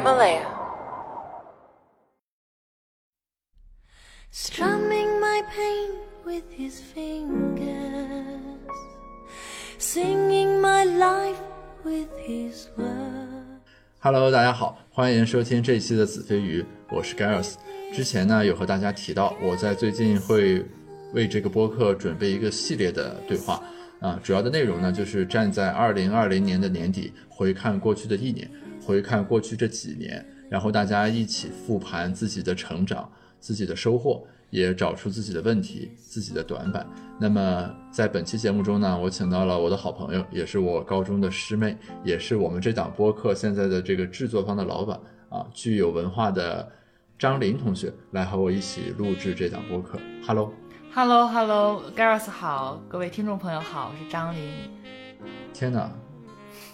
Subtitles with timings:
[0.00, 0.46] Malaya
[14.02, 17.56] Hello，大家好，欢迎收听这一期的《子飞鱼》，我是 Gareth。
[17.92, 20.64] 之前呢，有和大家提到，我在最近会
[21.12, 23.62] 为这个播客准备一个系列的对话，
[24.00, 28.50] 啊，主要的内容呢，就是站在二零二零年的年底，回看过去的一年。
[28.84, 36.86] 回看过去这几年，然后大家一起复盘自己的成长、自己的收获，也找出自己的问题、自己的短板。
[37.18, 46.66] 那么在本期节目中呢，我请到了我的好朋友，也是我高中的师妹，也是我们这档播客现在的这个制作方的老板啊，具有文化的
[47.18, 49.98] 张琳同学来和我一起录制这档播客。
[50.26, 54.40] Hello，Hello Hello，Gareth 好，各位听众朋友好，我是张琳。
[55.52, 55.92] 天哪，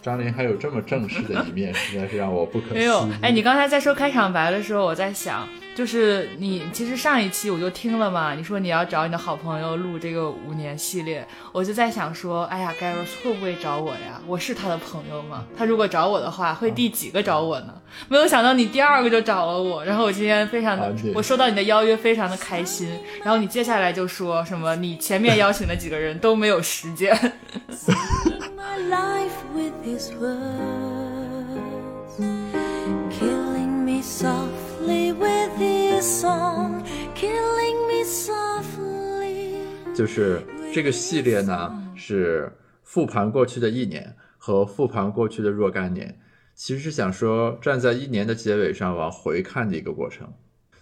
[0.06, 2.78] 张琳还有这么正式的一面，实在是让我不可思议。
[2.78, 14.22] 没有，哎，你刚才在说开场白的时候，我在想，就是你其实上一期我就听了嘛，你说你要找你的好朋友录这个五年系列，我就在想说，哎呀，Gareth 会不会找我呀？
[14.28, 15.44] 我是他的朋友吗？
[15.58, 17.74] 他如果找我的话，会第几个找我呢？
[18.08, 22.88] 没有想到你第二个就找了我，然后我今天非常的啊，我收到你的邀约非常的开心，
[23.24, 27.12] 然后你接下来就说什么，你前面邀请的几个人都没有时间。
[28.76, 30.36] My life with his words,
[33.10, 39.54] killing me softly with his song, killing me softly.
[39.94, 40.42] 就是
[40.74, 46.20] 这个系列呢，是复盘过去的一年和复盘过去的若干年，
[46.54, 50.30] 其实是想说站在一年的结尾上往回看的一个过程。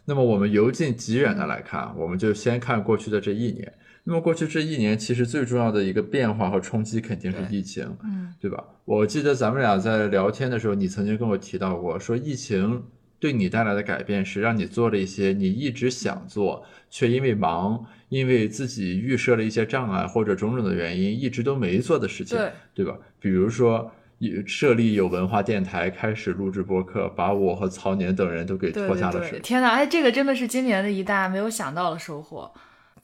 [0.07, 3.73] 那么我们由近及远的来看，我们就先看过去的这一年。
[4.05, 8.63] 那么过去这一年，其实最重要的一个变化和冲击肯定是疫情，嗯，对吧？
[8.85, 12.85] 我记得咱们俩在聊天的时候，你曾经跟我提到过，说疫情
[13.19, 22.97] 对你带来的改变是让你做了一些你一直想做，却因为忙，因为自己预设了一些障碍或者种种的原因，一直都没做的事情，对，对吧？
[23.19, 23.91] 比如说。
[24.21, 29.23] 以设立有文化电台，开始录制播客，把我和曹年等人都给拖下了水。
[29.23, 29.71] 对对，天哪！
[29.71, 32.51] 哎，这个真的是今年的一大没有想到的收获。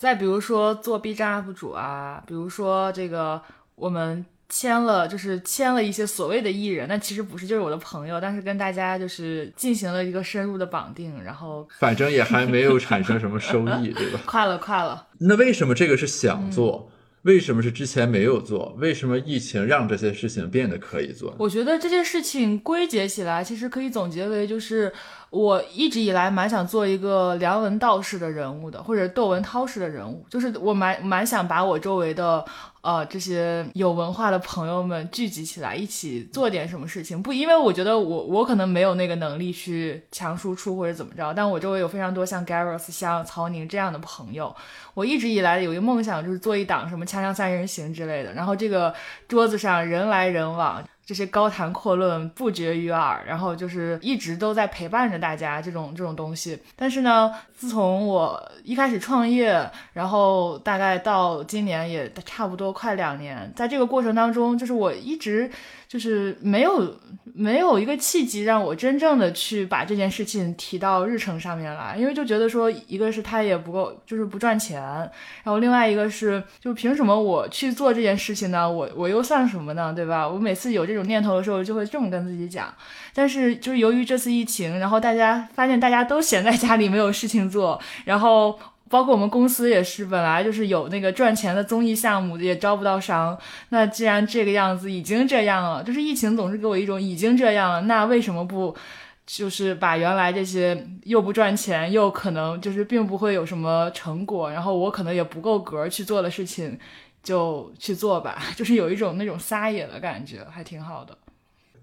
[0.01, 3.43] 再比如说做 B 站 UP 主啊，比如说这个
[3.75, 14.21] 我们签了，就是签了一些所谓的艺人，但其实不是，就是我的朋友，但是跟大家就是进行了一个深入的绑定，然后 反正也还没有产生什么收益，对吧？
[14.25, 15.09] 快了快了。
[15.19, 16.91] 那为什么这个是想做？
[17.23, 18.75] 为什么是之前没有做？
[18.79, 21.35] 为什么疫情让这些事情变得可以做？
[21.39, 24.91] 我觉得这些事情归结起来，其实可以总结为就是
[25.29, 32.43] 我一直以来蛮想做一个梁文道式的人物的，或者窦文涛式的人物，就是我蛮蛮想把我周围的
[32.83, 37.23] 呃这些有文化的朋友们聚集起来，一起做点什么事情。
[37.23, 44.55] 不，因为我觉得我我可能没有那个能力去强输出或者怎么着，但我周围有非常多像 Gareth、像曹宁这样的朋友。
[44.95, 48.33] 我一直以来有一个梦想，就是做一档什么《锵锵三人行》之类的。
[48.33, 48.95] 然后这个
[49.29, 56.57] 桌子上人来人往，这些高谈阔论不绝于耳，然后就是一直都在陪伴着大家这种这种东西。
[56.77, 65.51] 但是呢，自从我一开始创业，然后大概到今年也差不多快两年，在这个过程当中，就是我一直
[65.91, 66.97] 就是没有
[67.35, 78.71] 没有一个契机让我真正的去把这件事情提到日程上面来，因为就觉得说，一个是它也不够，就是不赚钱，然后另外一个是，就凭什么我去做这件事情呢？
[78.71, 79.93] 我我又算什么呢？
[79.93, 80.29] 对吧？
[80.29, 82.73] 我每次有这种念头的时候，就会这么跟自己讲。
[83.13, 88.57] 但是就是由于这次疫情，然后大家发现大家都闲在家里没有事情做，然后。
[88.91, 93.39] 包括我们公司也是，本来就是有那个赚钱的综艺项目，也招不到商。
[93.69, 98.77] 那既然这个样子已经这样了，就是疫情总是给我一种已经这样了，那为什么不
[99.25, 106.77] 就是把原来这些又不赚钱，又可能就是并不会有什么成果，然后我可能也不够格去做的事情，
[107.23, 111.17] 就去做吧， 就是有一种那种撒野的感觉，还挺好的。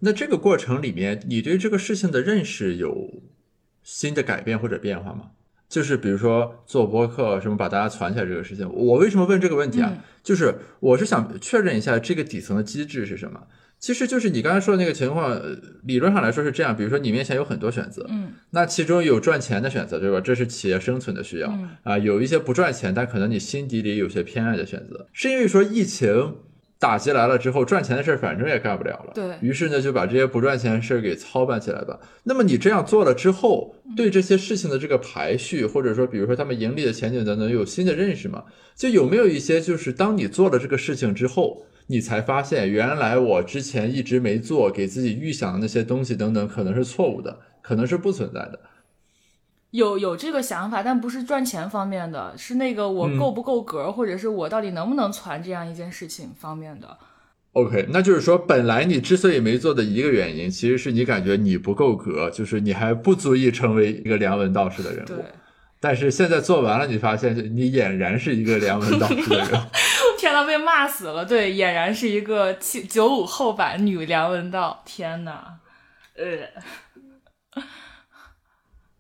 [0.02, 3.10] 那这个过程里面，你对这个事情的认识有
[3.82, 5.32] 新的改变或者变化吗？
[5.70, 9.92] 就是比如说做播客什么把大家攒起来这个事情，我为什么问这个问题啊？
[9.94, 13.42] 嗯就是我是想确认一下这个底层的机制是什么。
[13.80, 16.76] 其实就是你刚才说的那个情况，呃理论上来说是这样。
[16.76, 20.20] 比如说你面前有很多选择，嗯那其中有赚钱的选择，对吧？
[20.20, 21.98] 这是企业生存的需要嗯啊。
[21.98, 26.36] 有一些不赚钱，但可能你心底里有些偏爱的选择，是因为说疫情
[26.80, 32.00] 打击来了之后，赚钱的事儿反正也干不了了，对于是呢就把这些不赚钱的事儿给操办起来吧。
[32.24, 38.44] 那么你这样做了之后，对这些事情的这个排序，或者说比如说他们盈利的前景等等，有新的认识吗？
[38.76, 48.60] 就有没有一些就是当你做了这个事情之后，你才发现原来我之前一直没做，给自己预想的那些东西等等，可能是错误的，可能是不存在的。
[49.72, 56.98] 有有这个想法，但不是赚钱方面的，是那个我够不够格，或者是我到底能不能传这样一件事情方面的。
[57.54, 65.26] OK，那就是说，本来你之所以没做的一个原因，其实是你感觉你不够格，就是你还不足以成为一个梁文道士的人对物。，
[65.80, 69.66] 但是现在做完了，你发现你俨然是一个梁文道士的人物。
[70.20, 71.26] 天呐，被骂死了。
[71.26, 74.84] 对，俨然是一个七九五后版女梁文道。
[74.86, 75.46] 天呐，
[76.16, 76.24] 呃，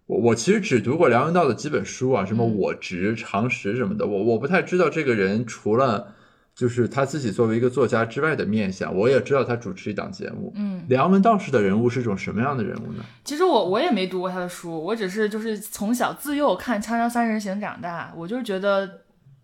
[0.07, 6.13] 我我其实只读过梁文道的几本书啊，什么《嗯我执》《常识》什么的，我我不太知道这个人除了
[6.55, 10.51] 就是他自己作为一个作家之外的面相，我也知道他主持一档节目。
[10.55, 13.03] 嗯，梁文道士的人物是种什么样的人物呢？
[13.23, 19.01] 其实我我也没读过他的书，我只是就是从小自幼看《锵锵三人行》长大，我就是觉得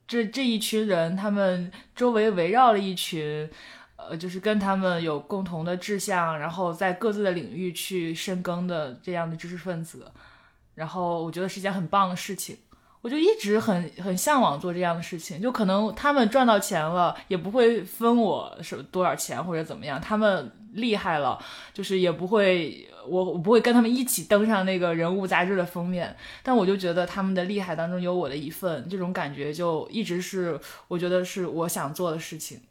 [0.07, 3.50] 这这一群人，他们周围围绕了一群。
[3.95, 10.04] 呃，就是跟他们有共同的志向，然后在各自的领域去深耕的这样的知识分子，
[10.75, 12.57] 然后我觉得是一件很棒的事情。
[13.01, 21.37] 我就一直很很向往做这样的事情，就可能他们赚到钱了，也不会分我什么多少钱或者怎么样，他们厉害了，
[21.73, 32.61] 就是也不会我我不会跟他们一起登上那个人物杂志的封面，但我就觉得他们的厉害当中有我的一份，这种感觉就一直是我觉得是我想做的事情。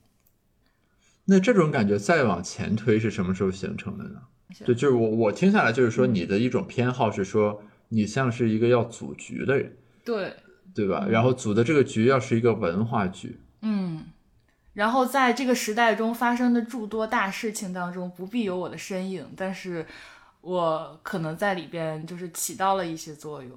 [1.27, 4.23] 那这种感觉再往前推是什么时候形成的呢？
[4.65, 7.63] 对，就是我我听下来就是说你的一种偏好是说
[7.93, 10.35] 你像是一个要组局的人，对，
[10.75, 11.07] 对吧？
[11.11, 13.39] 然后组的这个局要是一个文化局。
[13.61, 14.05] 嗯，
[14.73, 19.87] 然后在这个时代中发生的诸多大事情当中，不必有我的身影，但是
[20.41, 23.51] 我可能在里边就是起到了一些作用。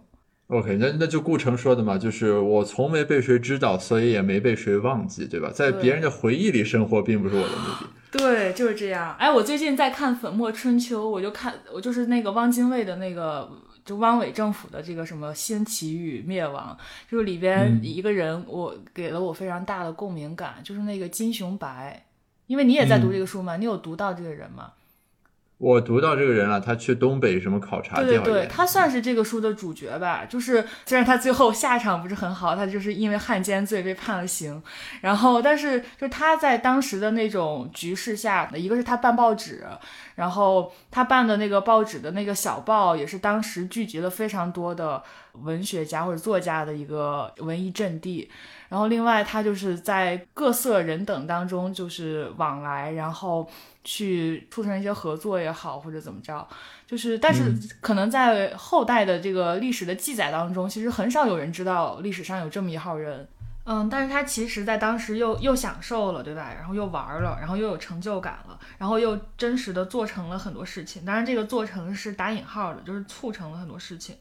[0.48, 5.50] OK，那那就顾城说的嘛，就是我从没被谁知道，所以也没被谁忘记，对吧？
[5.52, 7.88] 在别人的回忆里生活，并不是我的目的。
[8.16, 9.16] 对，就是这样。
[9.18, 13.50] 哎，我最近在看《粉墨春秋》，我就看，我就是那个汪精卫的那个，
[13.86, 16.76] 就汪伪政府的这个什么兴起与灭亡，
[17.10, 22.04] 就是里边嗯一个人，我给了我非常大的共鸣感，就是那个金雄白。
[22.48, 24.74] 因为你也在读这个书嘛，你有读到这个人吗？
[25.58, 30.26] 我读到这个人了，他去东北什么考察调研，对对对，他算是这个书的主角吧。
[30.28, 34.62] 就是虽然他最后下场不是很好，他就是因为汉奸罪被判了刑，
[35.00, 39.64] 然后但是就是他在当时的那种局势下，一个是他办报纸，
[40.16, 45.02] 然后他办的那个报纸的那个小报，也是当时聚集了非常多的
[45.44, 48.30] 文学家或者作家的一个文艺阵地。
[48.70, 53.48] 然后另外他就是在各色人等当中就是往来，然后
[53.84, 56.48] 去促成一些合作也好，或者怎么着。
[56.88, 57.52] 就是，但是
[57.82, 63.28] 可能在后代的这个历史的记载当中，其实很少有人知道历史上有这么一号人。
[63.68, 66.54] 嗯，但是他其实在当时又又享受了，对吧？
[66.56, 71.04] 然后又玩了，然后又有成就感了，然后又真实的做成了很多事情。
[71.04, 74.16] 当然，这个做成是打引号的，就是促成了很多事情。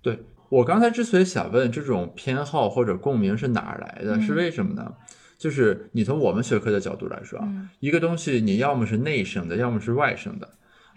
[0.00, 0.16] 对
[0.48, 4.94] 我刚才之所以想问这种偏好或者共鸣是哪儿来的，嗯是为什么呢？
[5.38, 10.48] 就是你从我们学科的角度来说啊，嗯一个东西你要么是内生的，要么是外生的。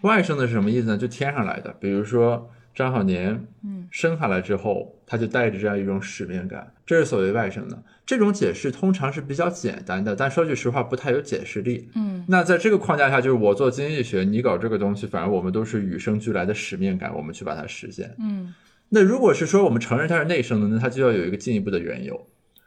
[0.02, 0.96] 外生的是什么意思呢？
[0.96, 7.82] 就天上来的，比如说张小年，嗯，生下来之后，他就带着这样一种使命感，这是所谓外生的。
[8.06, 11.90] 这种解释通常是比较简单的，但说句实话，不太有解释力。
[11.94, 18.14] 嗯那在这个框架下，就是我做经济学，你搞这个东西，反正我们都是与生俱来的使命感，我们去把它实现。
[18.18, 18.54] 嗯
[18.92, 22.26] 那如果是说我们承认它是内生的，那它就要有一个进一步的缘由，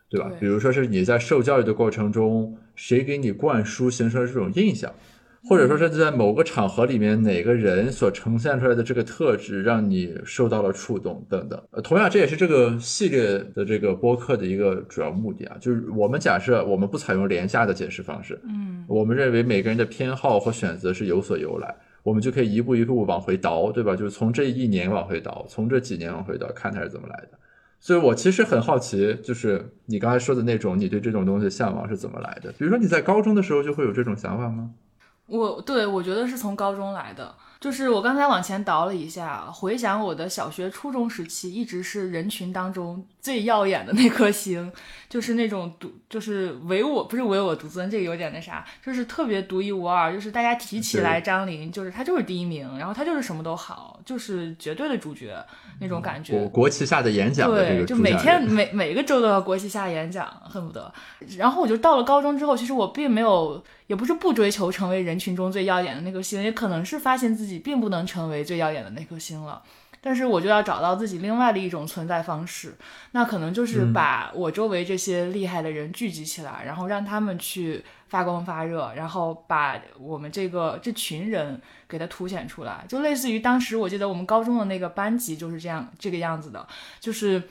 [0.10, 0.30] 对吧？
[0.30, 0.40] 对。
[0.40, 4.92] 比如说是你在受教育的过程中，谁给你灌输形成了这种印象，
[5.44, 11.26] 或者说是在某个场合里面哪个人所呈现出来的这个特质让你受到了触动？
[11.30, 11.62] 等等。
[11.72, 18.86] 呃，同样这也是这个系列的这个播客的一个主要目的啊，就是我们假设我们不采用廉价的解释方式，嗯。
[18.88, 23.96] 我们认为每个人的偏好和选择是有所由来，我们就可以一步一步往回倒，对吧？
[23.96, 27.40] 就是从这一年往回倒，从这几年往回倒，看它是怎么来的。
[27.80, 32.52] 所以我其实很好奇，就是你刚才说的那种，你对这种东西向往是怎么来的？
[32.54, 34.72] 比如说你在高中的时候就会有这种想法吗？
[35.26, 44.70] 我对我觉得是从高中来的，就是我刚才往前倒了一下，回想我的小学、初中时期，一直是人群当中最耀眼的那颗星，
[45.14, 55.38] 就是那种独，就是唯我不是唯我独尊，这个有点那啥，就是特别独一无二，就是大家提起来张琳，就是她就是第一名，然后她就是什么都好，就是绝对的主角
[55.80, 56.34] 那种感觉。
[56.34, 60.92] 国国旗下的演讲的对，就每天每每个周都要国旗下演讲，恨不得。
[61.38, 69.62] 然后我就到了高中之后，其实我并没有，也不是不追求成为人群中最耀眼的那颗星，也可能是发现自己并不能成为最耀眼的那颗星了。
[70.06, 72.76] 但是我就要找到自己另外的一种存在方式，
[73.12, 86.68] 那可能就是把我周围这些厉害的人聚集起来，然后让他们去发光发热，然后把我们这个这群人给它凸显出来，就类似于当时我记得我们高中的那个班级就是这样这个样子的，
[87.00, 87.42] 就是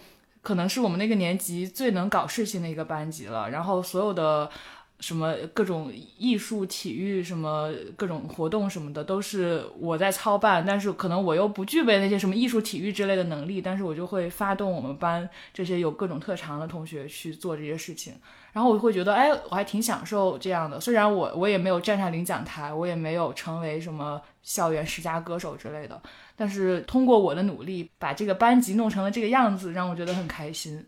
[0.43, 4.51] 可能是我们那个年级最能搞事情的一个班级了，然后所有的。
[5.03, 10.65] 什么各种艺术、体育，什么各种活动什么的，都是我在操办。
[10.65, 18.15] 但是可能我又不具备那些什么艺术、体育之类的能力，但是我就会发动我们班这些有各种特长的同学去做这些事情。
[18.53, 20.79] 然后我会觉得，哎，我还挺享受这样的。
[20.79, 26.01] 虽然我我也没有站上领奖台，我也没有成为什么校园十佳歌手之类的，
[26.37, 30.87] 但是通过我的努力，把这个班级弄成了这个样子，让我觉得很开心。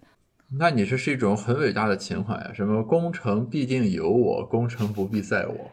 [0.58, 2.52] 那你这是一种很伟大的情怀呀！
[2.54, 5.70] 什么功成必定有我，功成不必在我。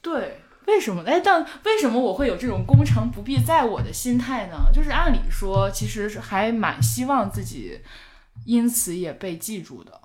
[0.00, 1.02] 对，为什么？
[1.04, 4.70] 哎，但为什么我会有这种功成不必在我的心态呢？
[4.72, 7.80] 就是按理说，其实是还蛮希望自己
[8.46, 10.00] 因此也被记住的。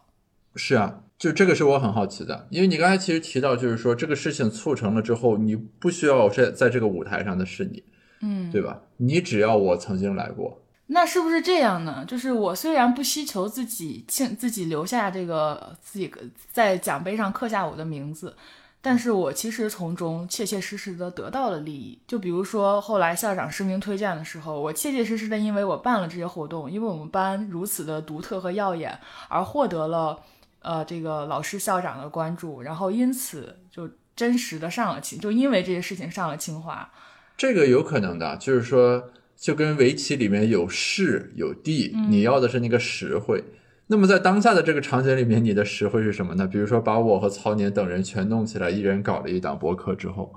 [0.56, 7.84] 是啊，就这个是我很好奇的，因为你刚才其实提到，就是说这个事情促成了之后，你不需要在在这个舞台上的是你，
[8.22, 8.82] 嗯，对吧？
[8.98, 10.62] 你只要我曾经来过。
[10.89, 12.06] 那是不是这样呢？
[12.08, 16.10] 就是我虽然不希求自己庆自己留下这个自己
[16.51, 18.34] 在奖杯上刻下我的名字，
[18.82, 22.00] 但是我其实从中切切实实的得到了利益。
[22.08, 30.17] 就比如说后来校长实名推荐的时候，我切切实实的因为我办了这些活动，因为我们班如此的独特和耀眼，而获得了
[30.62, 36.89] 呃这个老师校长的关注，然后因此就真实的上了清，就因为这些事情上了清华。
[37.36, 39.10] 这个有可能的，就是说。
[39.39, 43.44] 就跟围棋里面有士有地，你要的是那个实惠。
[43.86, 46.48] 那么在当下的这个场景里面，你的实惠是什么呢？
[46.48, 50.34] 比如说把我和曹年等人全弄起来，一人搞了一档博客之后，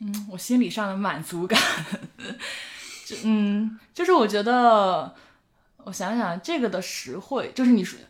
[0.00, 1.60] 嗯，我心理上的满足感，
[3.06, 5.14] 就嗯，就是我觉得，
[5.84, 8.00] 我想想这个的实惠，就是你说，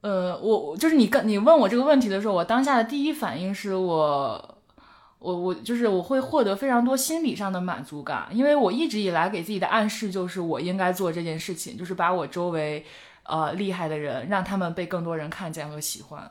[0.00, 4.49] 呃，我就是你跟你问我这个问题的时候，我当下的第一反应是我。
[5.20, 12.82] 我我就是我会获得非常多心理上的满足感，因为我一直以来给自己的暗示就是我应该做这件事情，就是把我周围，
[13.24, 16.30] 呃厉害的人让他们被更多人看见和喜欢。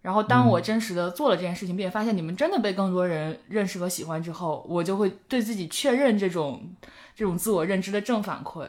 [0.00, 6.62] 然后当我真实的做了这件事情，并且发现你们真的被更多人认识和喜欢之后，我就会对自己确认这种
[7.14, 8.66] 这种自我认知的正反馈，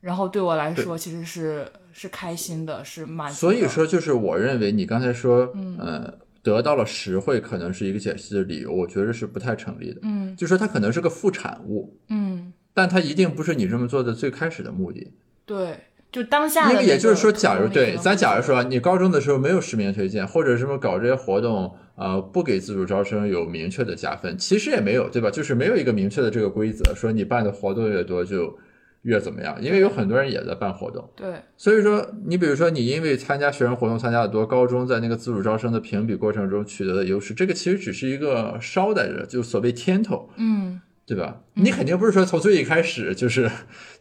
[0.00, 3.34] 然后对我来说其实是是开心的，是满足。
[3.34, 6.18] 所以说，就是我认为你刚才说，嗯。
[6.42, 10.00] 得到了实惠，可能是一个解析的理由，我觉得是不太成立的。
[10.02, 11.96] 嗯，就说它可能是个副产物。
[12.08, 15.12] 嗯，但它一定不是你这么做的最开始的目的。
[15.46, 15.78] 对，
[16.10, 16.68] 就当下。
[16.68, 25.30] 那个也就是说，假如对，咱假如说你高中的时候没有实名推荐，或者什么搞这些活动，呃，不给自主招生有明确的加分，其实也没有，对吧？
[25.30, 28.58] 就是没有一个明确的这个规则，说你办的活动越多就。
[29.02, 29.56] 越怎么样？
[29.60, 41.40] 因为有很多人也在办活动，对，所以说你比如说你因为参加学生活动参加的多，高中在那个自主招生的评比过程中取得的优势，这个其实只是一个捎带着，就所谓天头，嗯，对吧？
[41.54, 43.50] 你肯定不是说从最一开始就是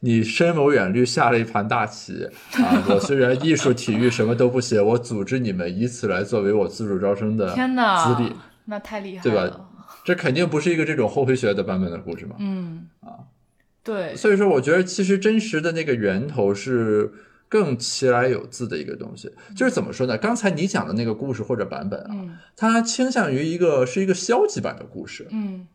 [0.02, 2.30] 你深谋远虑下了一盘大棋
[2.62, 2.84] 啊！
[2.90, 8.32] 我虽然艺术、体育什么都不行，我组织你们以此来作为我自主招生的天呐，资历，
[8.66, 9.68] 那太厉害了，对吧？
[10.06, 13.28] 这肯定不是一个这种后黑学的版本的故事嘛，嗯啊。
[13.84, 17.12] 对，所以说我觉得其实真实的那个源头是
[17.50, 20.18] 更其来有自的一个东西，就是怎么说呢？
[20.18, 25.28] 刚才你讲的那个故事或者版本啊，它倾向于一个是一个消极版的故事。
[25.32, 25.68] 嗯，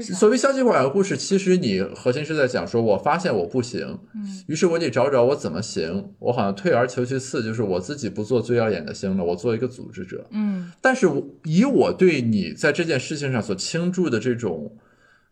[0.00, 6.14] 所谓消极版的故事，其实你核心是在讲说，我发现我不行，嗯，于是我得找找我怎么行。
[6.18, 10.26] 我好像退而求其次，就是我自己不做最耀眼的星了，我做一个组织者。
[10.30, 11.06] 嗯，但是
[11.44, 14.76] 以我对你在这件事情上所倾注的这种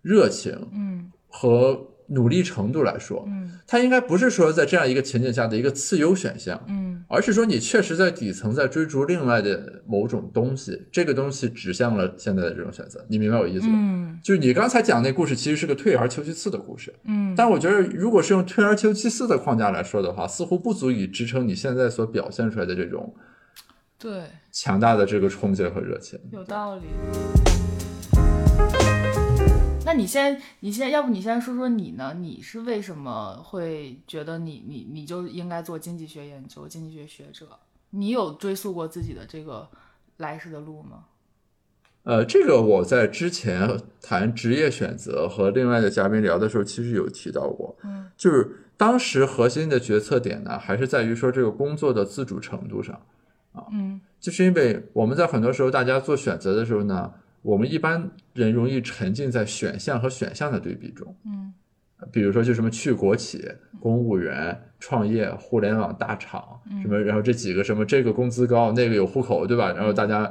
[0.02, 1.86] 热情，嗯，和。
[2.10, 13.74] 努力程度来说，嗯，它应该不是说在这样一个情景下的一个次优选项，嗯，而是说你确实在底层在追逐另外的某种东西，这个东西指向了现在的这种选择，你明白我意思吗？
[13.74, 23.14] 嗯，就是你刚才讲那故事其实是个退而求其次的故事，嗯，但我觉得如果是用退而求其次的框架来说的话，似乎不足以支撑你现在所表现出来的这种
[23.98, 24.22] 对。
[24.52, 27.59] 强大的这个冲劲和热情，有道理。
[29.90, 32.14] 那你先，你先，要不你先说说你呢？
[32.16, 37.58] 你是为什么会觉得你你你就应该做经济学研究、经济学学者？
[37.90, 39.68] 你有追溯过自己的这个
[40.18, 41.06] 来时的路吗？
[42.04, 47.76] 呃，这个我在之前谈职业选择和另外的嘉宾聊的时候，其实有提到过。
[47.82, 52.94] 嗯，就是当时核心的决策点呢，还是在于说这个工作的自主程度上
[53.54, 53.66] 啊。
[53.72, 57.12] 嗯，就是因为我们在很多时候大家做选择的时候呢。
[57.42, 61.52] 我们一般人容易沉浸在选项和选项的对比中，嗯，
[62.12, 66.42] 比如说就什么去国企、公务员、创业、互联网大厂
[66.82, 69.72] 什么，然后这几个什么这个工资高，那个有户口，对吧？
[69.72, 70.30] 然后大家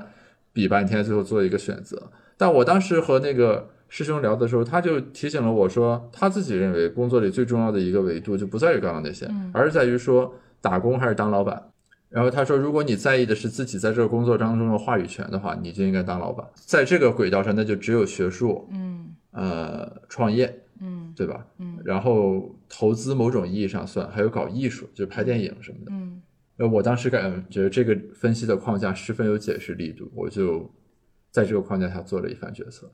[0.54, 2.12] 比半天，最后做一个选择。
[2.38, 11.62] 但我当时和那个师兄聊的时候，他就提醒了我说，他自己认为工作里最重要的一个维度就不在于刚刚那些，而是在于说打工还是当老板。
[12.10, 16.48] 然后他说，如果你在意的是自己在这个工作当中的话语权的话，你就应该当老板。
[16.56, 21.46] 在这个轨道上，那就只有学术，嗯呃，创业，嗯对吧？
[21.60, 25.92] 嗯然后投资某种意义上算，还有搞艺术，就拍电影什么的。
[25.92, 26.22] 嗯
[26.58, 30.68] 呃，我当时感觉这个分析的框架十分有解释力度，我就
[31.30, 32.92] 在这个框架下做了一番决策。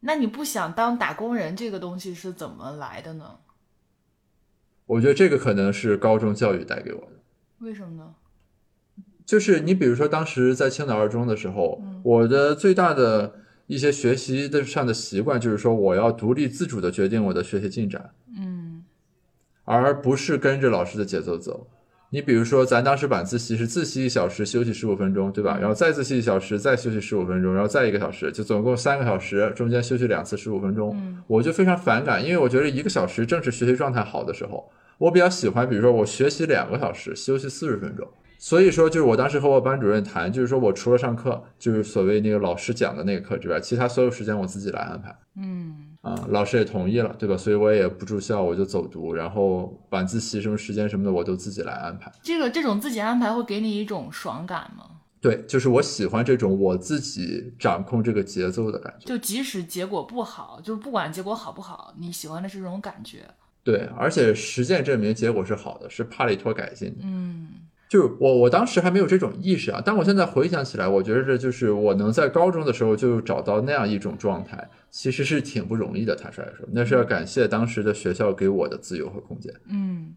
[0.00, 3.38] 那你不想当打工人这个东西是怎么来的呢？
[4.84, 7.12] 我觉得这个可能是高中教育带给我的。
[7.60, 8.14] 为什么呢？
[9.28, 13.34] 就是你比如说，当时在青岛二中的时候，我的最大的
[13.66, 18.82] 一些学习的上的习惯，就是说我要独立自主的决定我的学习进展，嗯
[19.66, 21.66] 而不是跟着老师的节奏走。
[22.08, 25.58] 你比如说，咱当时晚自习是自习一小时，休息十五分钟，对吧？
[25.60, 30.96] 然后再自习一小时，再休息十五分钟，然后再一个小时，就总共三个小时，中间休息两次十五分钟。
[30.96, 34.72] 嗯我就非常反感，因为我觉得一个小时正是学习状态好的时候。
[34.96, 38.08] 我比较喜欢，比如说我学习两个小时，休息四十分钟。
[38.38, 45.14] 所以说，就是我当时和我班主任谈，就是说我除了上课，就是所谓那个老师讲的那个课之外，其他所有时间我自己来安排。
[45.36, 47.36] 嗯啊、老师也同意了，对吧？
[47.36, 52.10] 所以我也不住校，我就走读，然后晚自习什么时间什么的，我都自己来安排。
[52.22, 54.84] 这个这种自己安排会给你一种爽感吗？
[55.20, 59.06] 对，就是我喜欢这种我自己掌控这个节奏的感觉。
[59.06, 63.24] 就即使结果不好，就是不管结果好不好，你喜欢的是这种感觉。
[63.64, 67.00] 对，而且实践证明结果是好的，是帕累托改进的。
[67.02, 67.48] 嗯
[67.88, 76.14] 就是我我当时还没有这种意识啊，但我现在回想起来，我觉得这就是我能在高中的时候就找到那样一种状态，其实是挺不容易的。
[76.14, 79.52] 坦率来说，那是要感谢当时的学校给我的自由和空间。
[79.70, 80.14] 嗯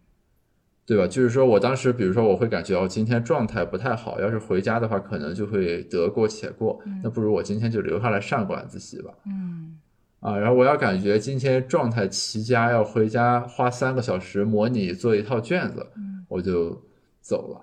[0.83, 1.07] 对吧？
[1.07, 6.81] 就是说我当时，比如说我会感觉哦，今天状态不太好，要是回家的话，可能就会得过且过。
[7.01, 9.13] 那不如我今天就留下来上个晚自习吧。
[9.25, 9.77] 嗯
[10.19, 15.85] 啊，然后我要感觉今天状态奇佳，要回家花三个小时模拟做一套卷子，
[16.27, 16.81] 我就
[17.22, 17.62] 走了。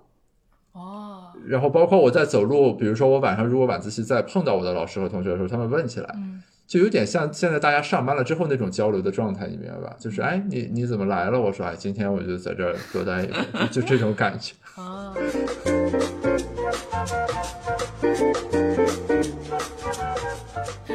[0.73, 9.97] 哦然后包括我在走路，比如说我晚上如果晚自习再碰到我的老师和同学的时候，他们问起来，嗯就有点像现在大家上班了之后那种交流的状态，你明白吧？
[9.99, 11.40] 就是哎，你你怎么来了？
[11.40, 14.55] 我说哎，今天我就在这儿多待一会儿，就就这种感觉。
[14.77, 15.14] 哦。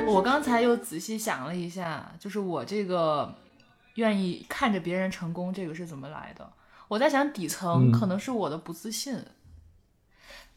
[0.06, 3.34] 我刚才又仔细想了一下，就是我这个
[3.96, 6.48] 愿意看着别人成功，这个是怎么来的？
[6.94, 9.18] 我在想底层嗯可能是我的不自信。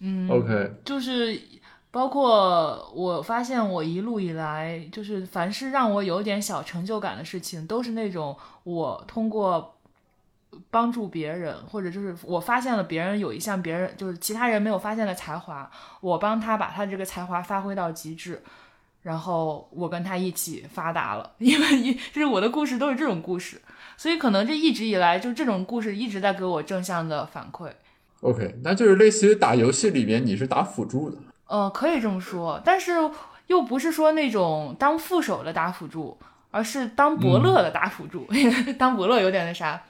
[0.00, 1.40] 嗯 OK，就是
[1.90, 9.78] 包括我发现我一路以来，就是凡是让我有点小成就感的事情，都是那种我通过
[10.70, 15.70] 帮助别人，或者就是我发现了别人有一项别人就是其他人没有发现的才华，
[16.02, 18.42] 我帮他把他这个才华发挥到极致。
[19.00, 23.62] 然后我跟他一起发达了， 因为一就是我的故事都是这种故事，
[23.96, 27.70] 所以可能这一直以来就这种故事一直在给我正向的反馈。
[28.20, 31.16] OK，那就是类似于打游戏里面你是打辅助的。
[31.46, 32.92] 呃，可以这么说，但是
[33.46, 36.18] 又不是说那种当副手的打辅助，
[36.50, 38.26] 而是当伯乐的打辅助。
[38.78, 39.82] 当伯乐有点那啥。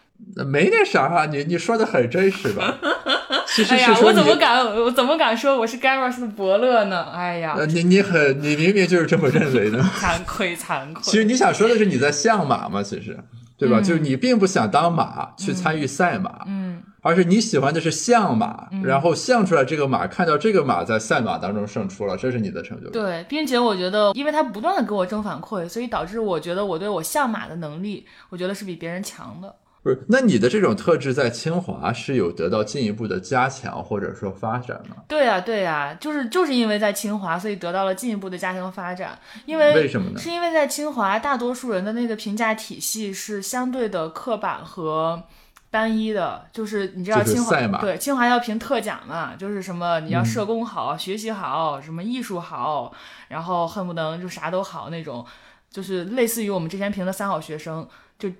[0.46, 2.78] 没那啥啊，你你说的很真实吧？
[3.46, 7.04] 其实哎呀，是说你，我怎么敢，我怎么敢说我是 Garros 的伯乐呢？
[7.14, 9.78] 哎呀，呃，你你很，你明明就是这么认为的。
[10.00, 11.02] 惭愧惭愧。
[11.02, 13.18] 其实你想说的是你在相马吗，其实
[13.56, 13.80] 对吧？
[13.80, 22.92] 嗯就是你并不想当马去参与赛马，嗯而是你喜欢的是象马，然后象出来这个马，看到这个马在赛马当中胜出了，这是你的成就感。
[22.92, 29.54] 对，并且我觉得，因为他不断的给我正反馈，所以导致我觉得我对我象马的能力，我觉得是比别人强的。
[29.86, 34.96] 不是，那你的这种特质在清华是有得到进一步的加强或者说发展吗？
[35.06, 39.16] 对呀、对呀、就是就是因为在清华，所以得到了进一步的加强发展。
[39.44, 45.22] 因为为什么呢是因为在清华，大多数人的那个评价体系是相对的刻板和
[45.70, 52.92] 单一的，就是你知道清华对清华要评特奖嘛，就是什么你要嗯社工好、学习好、什么艺术好，
[53.28, 55.24] 然后恨不得就啥都好那种，
[55.70, 57.86] 就是类似于我们之前评的三好学生，
[58.18, 58.36] 就就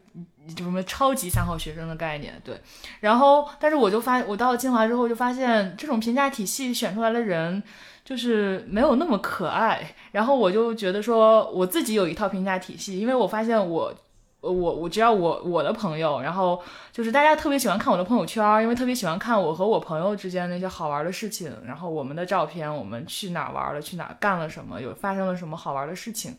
[0.56, 2.61] 什么超级三好学生的概念，对。
[3.00, 7.62] 然后，但是我就发，我到了清华之后就发现，这种评价体系选出来的人，
[8.04, 9.94] 就是没有那么可爱。
[10.12, 13.94] 然后我就觉得说，我自己有一套评价体系，因为我发现我。
[14.42, 26.37] 我我只要我我的朋友，然后就是大家特别喜欢看我的朋友圈，因为特别喜欢看我和我朋友之间那些好玩的事情，然后我们的照片，我们去哪儿玩了，去哪儿干了什么，有发生了什么好玩的事情，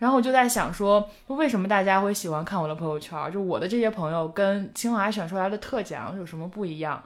[0.00, 3.30] 然后我就在想说，为什么大家会喜欢看我的朋友圈？
[3.30, 7.00] 就我的这些朋友跟清华选出来的特奖有什么不一样？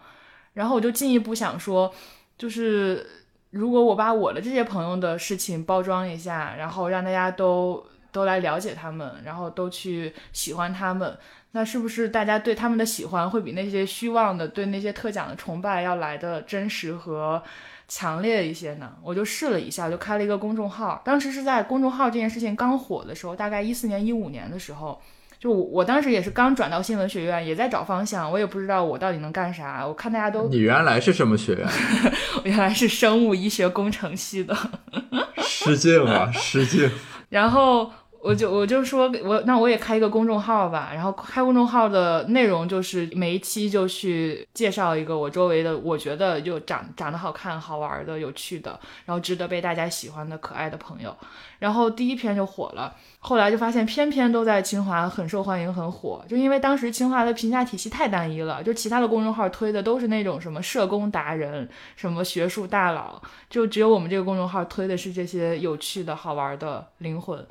[0.53, 1.93] 然后我就进一步想说，
[2.39, 3.05] 就是
[3.51, 11.19] 如果我把我的这些朋友的事情包装一下，然后让大家都都来了解他们，然后都去喜欢他们，
[11.51, 17.43] 那是不是大家对他们的喜欢会比那些虚妄的对那些特奖的崇拜要来的真实和？
[17.87, 21.01] 强烈一些呢，我就试了一下，就开了一个公众号。
[21.05, 25.01] 当时是在公众号这件事情刚火的时候，大概一四年、一五年的时候，
[25.39, 29.87] 就我我当时也是刚转到新闻学院，也在找方向，我也不知道我到底能干啥。
[29.87, 31.69] 我看大家都，你原来是什么学院？
[32.43, 34.57] 我原来是生物医学工程系的，
[35.43, 36.91] 失敬啊，失敬。
[37.31, 37.91] 然后。
[38.25, 51.15] 我就我就说，我那我也开一个公众号吧，然后开公众号的内容就是每一期就去介绍一个我周围的，我觉得就长长得好看、好玩的、有趣的，然后值得被大家喜欢的可爱的朋友。
[51.59, 67.47] 然后第一篇就火了，后来就发现偏偏都在清华很受欢迎、很火，就因为当时清华的评价体系太单一了，就其他的公众号推的都是那种什么社工达人、什么学术大佬，就只有我们这个公众号推的是这些有趣的好玩的灵魂。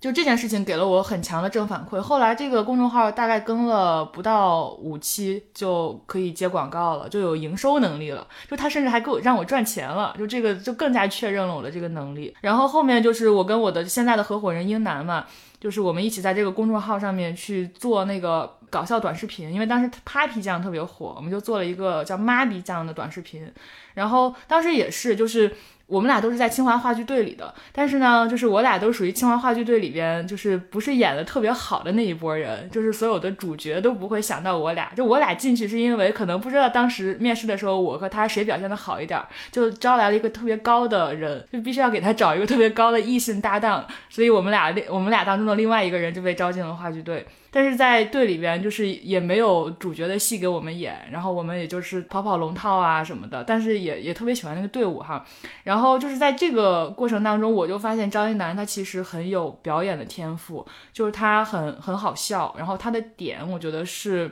[0.00, 2.00] 就这件事情给了我很强的正反馈。
[2.00, 8.26] 后来这个公众号大概更了不到五期就可以接广告了，就有营收能力了。
[8.48, 12.34] 就他甚至还给我让我赚钱了，就这个就更加确认了我的这个能力。
[12.40, 15.26] 然后后面就是我跟我的现在的合伙人英楠嘛，
[15.60, 23.46] 就是我们一起在这个公众号上面去做那个搞笑短视频，因为当时 Papi 酱特别火，我们就做了一个叫妈咪酱的短视频。
[23.94, 25.52] 然后当时也是就是。
[25.90, 39.20] 我们俩都是在清华话剧队里的，但是呢，就是我俩都属于清华话剧队里边，就是不是演的特别好的那一波人，就是所有的主角都不会想到我俩，就我俩进去是因为可能不知道当时面试的时候我和他谁表现的好一点，
[39.50, 47.26] 就招来了一个特别高的人，就必须要给他找一个特别高的异性搭档，所以我们俩我们俩当中另外一个人就被招进了话剧队。
[47.50, 55.24] 但是在队里边，就是也没有主角的戏给我们演，然后我们也就是跑跑龙套啊什么的，但是也也特别喜欢那个队伍哈。
[55.64, 64.30] 然后就是在这个过程当中，我就发现张一楠他其实很有表演的天赋，就是他很很好笑，然后他的点我觉得是。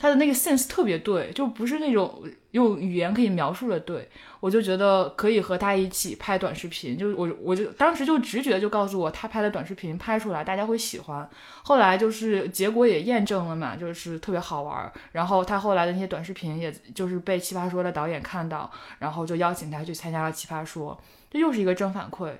[0.00, 4.08] 他的那个 sense 特别对，就不是那种用语言可以描述的对，
[4.40, 11.28] 我就觉得可以和他一起拍短视频，就我我就当时就直觉就告诉我，他拍的短视频拍出来大家会喜欢。
[11.62, 14.90] 后来就是结果也验证了嘛，就是特别好玩。
[15.12, 20.98] 然后他后来的那些短视频，也就是被奇葩说的导演看到，然后就邀请他去参加了奇葩说，
[21.30, 22.32] 这又是一个正反馈。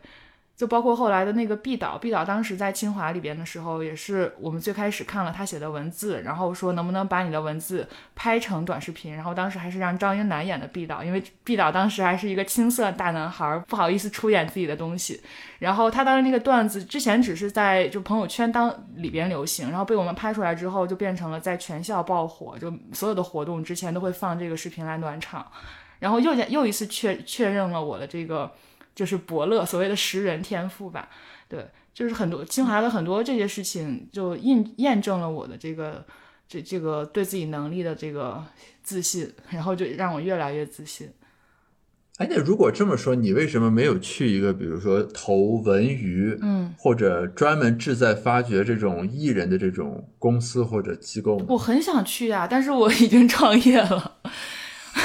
[0.60, 15.22] 就包括后来的那个毕导，毕导当时在清华里边的时候，也是我们最开始看了他写的文字，然后说能不能把你的文字拍成短视频，然后当时还是让张英男演的毕导，因为毕导当时还是一个青涩大男孩，不好意思出演自己的东西。
[15.60, 25.50] 然后他当时那个段子之前只是在就朋友圈当里边流行，然后被我们拍出来之后，就变成了在全校爆火，就所有的活动之前都会放这个视频来暖场，
[26.00, 28.52] 然后又又一次确确认了我的这个。
[28.94, 31.08] 就是伯乐，所谓的识人天赋吧，
[31.48, 36.04] 对，就是很多清华的很多这些事情，就印验证了我的这个
[36.48, 38.44] 这这个对自己能力的这个
[38.82, 41.08] 自信，然后就让我越来越自信。
[42.18, 51.46] 哎，那如果这么说，你为什么没有去一个，比如说投文娱，嗯，或者专门志在发掘这种艺人的这种公司或者机构呢？
[51.48, 54.18] 我很想去呀，但是我已经创业了。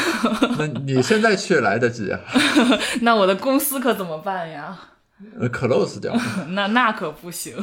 [0.58, 2.20] 那你现在去来得及啊？
[3.02, 4.78] 那我的公司可怎么办呀？
[5.40, 6.14] 呃，close 掉。
[6.50, 7.56] 那那可不行。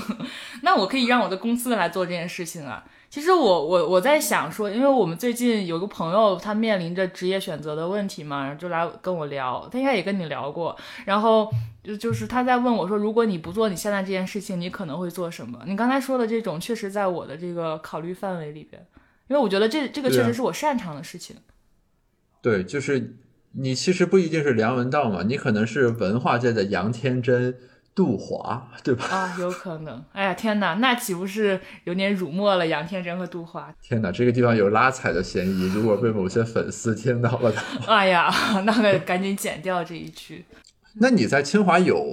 [0.62, 2.82] 那我可以让我的公司来做这件事情啊。
[3.10, 9.68] 其实我我我在想说，因为我们最近有个朋友，他面临着职业选择的问题嘛，然后就来跟我聊。
[9.70, 10.74] 他应该也跟你聊过。
[11.04, 11.46] 然后
[11.84, 15.58] 就就是他在问我说，如果你不做你现在这件事情，你可能会做什么？
[15.66, 18.82] 你刚才说的这种，确实在我的这个考虑范围里边，
[19.28, 21.36] 因为我觉得这这个确实是我擅长的事情。
[22.42, 23.14] 对，就是
[23.52, 27.54] 你其实不一定是梁文道嘛，你可能是文化界的杨天真、
[27.94, 29.04] 杜华，对吧？
[29.06, 30.04] 啊，有可能。
[30.12, 33.72] 哎呀，天哪，那岂不是有点辱没了杨天真和杜华？
[33.80, 37.54] 天哪，这个地方有拉踩的嫌疑，如果被某些粉丝听到了，
[37.86, 38.28] 哎呀，
[38.66, 40.44] 那个赶紧剪掉这一句。
[40.94, 42.04] 那你在清华有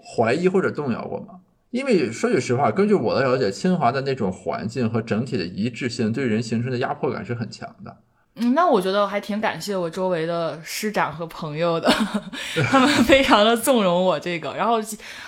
[0.00, 1.40] 怀疑或者动摇过吗？
[1.70, 7.96] 因为说句实话，根据我的了解，清华的那种环境和整体的一致性，对人形成的压迫感是很强的。
[8.40, 11.88] 嗯，那我觉得还挺感谢我周围的师长和朋友的，
[12.70, 14.80] 他们非常的纵容我这个，然后，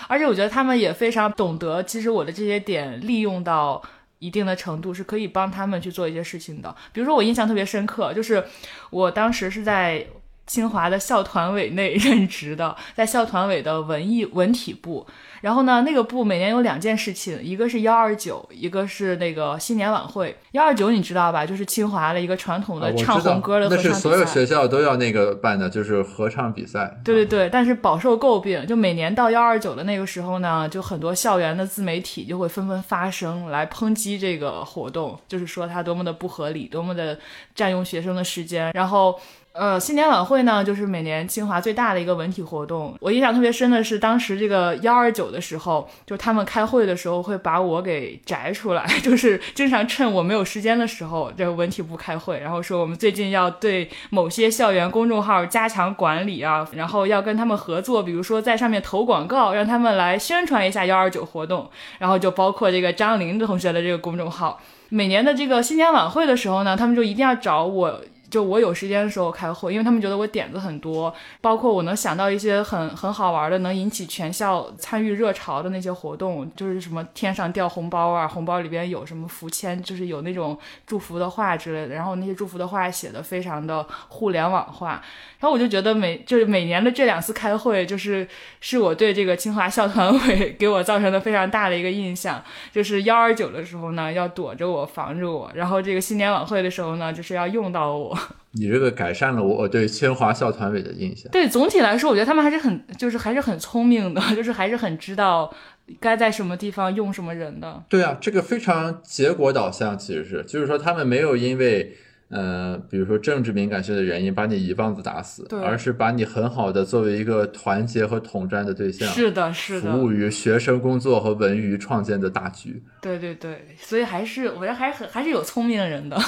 [0.08, 3.82] 而且我觉得他们也非常懂得，其实我的这些点利用到
[4.18, 6.74] 一定的程度是可以帮他们去做一些事情的。
[6.92, 8.44] 比如说，我印象特别深刻，就是
[8.90, 10.06] 我当时是在。
[10.46, 15.06] 清华的校团委内 任职的，在校团委的文艺文体部。
[15.40, 20.36] 然后呢，那个部每年有两件事情，一个是幺二九，一个是那个新年晚会。
[20.52, 21.46] 幺二九你知道吧？
[21.46, 23.94] 就是清华的一个传统的唱红歌的合唱比赛。
[23.94, 27.00] 是所有学校都要那个办的，就是合唱比赛。
[27.04, 28.66] 对对对，但是饱受诟病。
[28.66, 37.18] 就每年到幺二九的那个时候呢，就很多校园的自媒体就会纷纷发声来抨击这个活动，就是说它多么的不合理，多么的
[37.54, 38.70] 占用学生的时间。
[38.74, 39.18] 然后，
[39.52, 42.96] 呃，新年晚会呢，就是每年清华最大的一个文体活动。
[43.00, 64.60] 我印象特别深的是，当时这个幺二九的时候，就他们开会的时候会把我给摘出来， 就是经常趁我没有时间的时候，这个文体部开会，然后说我们最近要对某些校园公众号加强管理啊，然后要跟他们合作，比如说在上面投广告，让他们来宣传一下幺二九活动，然后就包括这个张琳同学的这个公众号。
[64.92, 68.00] 每年的这个新年晚会的时候呢，他们就一定要找我。
[68.30, 85.02] 就我有时间的时候开会，因为他们觉得我点子很多，包括我能想到一些很很好玩的，能引起全校参与热潮的那些活动，就是什么天上掉红包啊，红包里边有什么福签，就是有那种祝福的话之类的，然后那些祝福的话写的非常的互联网化，
[85.40, 88.28] 然后我就觉得每就是每年的这两次开会，就是
[88.60, 92.40] 是我对这个清华校团委给我造成的非常大的一个印象，
[92.70, 98.16] 就是幺二九的时候呢要躲着我防着我，然后这个新年晚会的时候呢就是要用到我。
[98.52, 101.30] 你这个改善了我对清华校团委的印象。
[101.30, 105.52] 对，总体来说，我觉得他们还是很，就是还是很聪明的， 就是还是很知道
[106.00, 107.82] 该在什么地方用什么人的。
[107.88, 111.94] 对啊，这个非常结果导向，其实是，就是说他们没有因为，
[112.28, 122.82] 呃，比如说政治敏感性的原因把你一棒子打死，而是把你很好的作为一个团结和统战的对象，是的，是的服，务于学生工作和文娱创建的大局。
[123.00, 126.18] 对对对，所以还是我觉得还是很还是有聪明人的。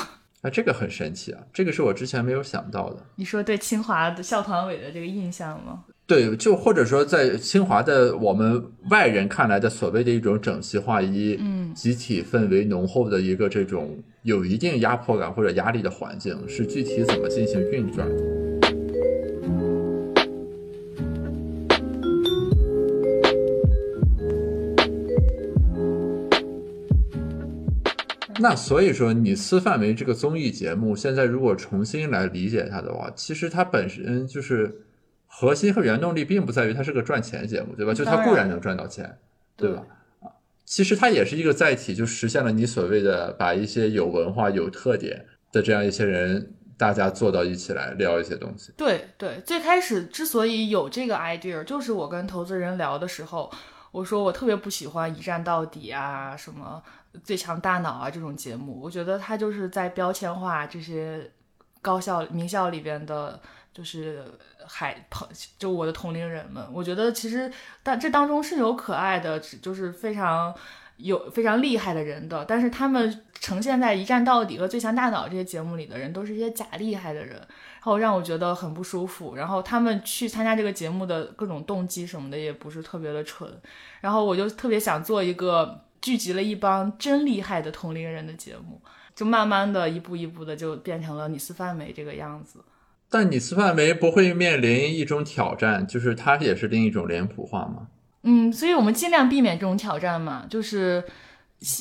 [0.43, 2.97] 啊，这个很神奇啊，这个是我之前没有想到的。
[3.17, 5.85] 你说对清华的校团委的这个印象吗？
[6.05, 18.07] 对，就或者说在清华的我们外人看来的所谓的一种整齐划一、嗯集体氛围浓厚的一个这种有一定压迫感或者压力的环境，是具体怎么进行运转
[28.43, 34.83] 那所以说，你私范围这个综艺节目，现在如果重新来理解它的话，其实它本身就是
[35.29, 37.95] 核心和原动力，并不在于它是个赚钱节目，对吧？
[37.95, 39.17] 就它固然能赚到钱，
[39.57, 39.85] 对吧？
[40.23, 40.27] 啊，
[40.65, 48.73] 其实它也是一个载体，就实现了你所谓的把一些有文化、有特点的这样一些人，大家坐到一起来聊一些东西。
[48.77, 53.49] 对对，最开始之所以有这个 idea，就是我跟投资人聊的时候，
[53.93, 56.83] 我说我特别不喜欢一站到底啊，什么
[57.25, 61.31] 最强大脑啊这种节目，我觉得他就是在标签化这些
[61.81, 63.41] 高校名校里边的，
[63.73, 64.25] 就是
[64.67, 66.65] 海朋，就我的同龄人们。
[66.73, 70.55] 我觉得其实但这当中是有可爱的，就是非常。
[70.99, 79.35] 有非常厉害的人的，但是他们呈现在《一站到底》和《最强大脑》这些节目里的人，都是一些假厉害的人，然后让我觉得很不舒服。
[79.35, 83.51] 然后他们去参加这个节目的各种动机什么的，也不是特别的纯。
[84.01, 88.79] 然后我就特别想做一个聚集了一帮真厉害的同龄人的节目，
[89.15, 92.59] 就慢慢的一步一步的就变成了你斯范梅这个样子。
[93.09, 97.87] 但你斯范梅不会面临一种挑战，就是它也是另一种脸谱化吗？
[98.23, 101.05] 嗯，所以我们尽量避免这种挑战嘛，就是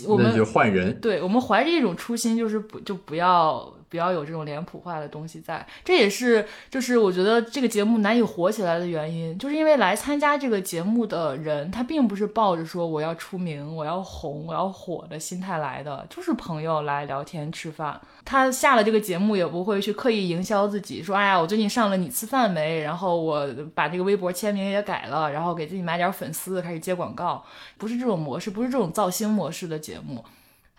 [0.07, 0.99] 我们那就换人。
[0.99, 5.63] 对我们怀着一种初心，就是不就不要不要有这种脸谱化的东西在。
[5.85, 17.99] 这也是就是我觉得这个节目难以火起来的原因，就是因为来参加这个节目的人，他并不是抱着说我要出名、我要红、我要火的心态来的，就是朋友来聊天吃饭。
[18.23, 27.43] 他下了这个节目也不会去刻意营销自己，说哎呀我最近上了你吃饭没，然后我把这个微博签名也改了，然后给自己买点粉丝，开始接广告，
[27.77, 30.23] 不是这种模式，不是这种造星模式的节目。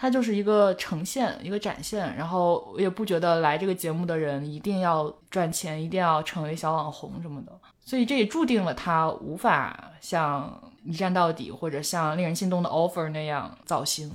[0.03, 7.53] 它就是一个呈现，一个展现，然后我也不觉得来这个节目的人一定要赚钱，一定要成为小网红什么的，
[7.85, 14.11] 所以这也注定了他无法像一站到底或者像令人心动的 offer 那样造星。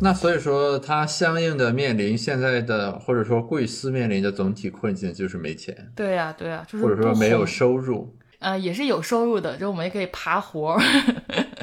[0.00, 8.14] 那所以说，他相应的面临现在的或者说贵司面临的总体困境就是没钱，对呀、对呀、就是或者说没有收入。
[8.38, 10.80] 呃，也是有收入的，就我们也可以爬活儿，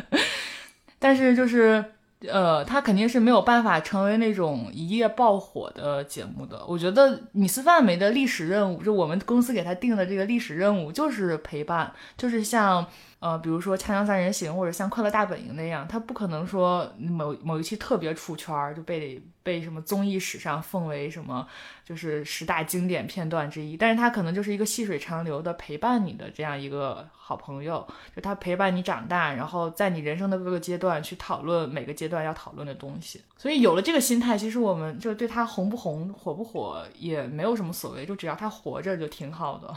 [1.06, 1.86] 但是就是
[2.28, 6.66] 呃，他肯定是没有办法成为那种一夜爆火的节目的。
[6.68, 12.88] 我觉得米斯范美的历史任务，就我们公司给他定的这个历史任务，就是陪伴，就是像。
[13.26, 21.48] 呃，比如说《锵锵三人行》或者像《快乐大本营》那样，它不可能说某某一期特别出圈儿，就被被什么综艺史上奉为什么
[21.84, 23.76] 就是十大经典片段之一。
[23.76, 33.20] 但是它可能就是一个细水长流的陪伴你的这样一个好朋友，就他陪伴你长大，然后在你人生的各个阶段去讨论每个阶段要讨论的东西。
[33.36, 39.74] 所以有了这个心态，其实我们就对他红不红、火不火也没有什么所谓，就只要他活着就挺好的。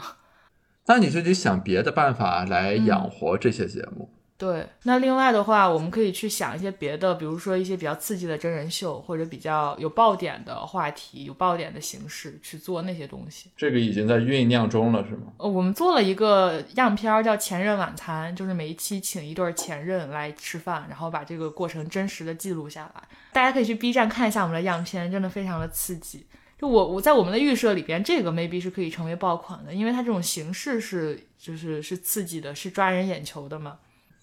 [0.89, 4.09] 那你就得想别的办法来养活这些节目。
[4.39, 13.49] 对，那另外的话，我们可以去想一些别的，比如说一些比较刺激的真人秀，或者比较有爆点的话题、有爆点的形式去做那些东西。
[13.57, 15.33] 这个已经在酝酿中了，是吗？
[15.37, 23.03] 呃，我们做了一个样片儿，叫《前任晚餐》，就是每一期请一对儿前任来吃饭，然后把这个过程真实的记录下来。
[23.33, 26.25] 大家可以去 B 站看一下我们的样片，真的非常的刺激。
[26.59, 33.77] 就我我在我们的预设里边，这个 maybe 是可以成为爆款的，因为它这种形式是就是是刺激的，是抓人眼球的嘛。